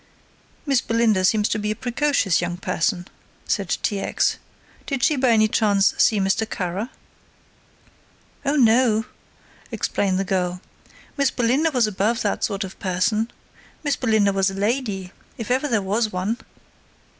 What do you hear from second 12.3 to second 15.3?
sort of person. Miss Belinda was a lady,